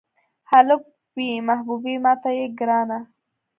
[0.51, 0.81] هلک
[1.15, 2.99] ووې محبوبې ماته یې ګرانه.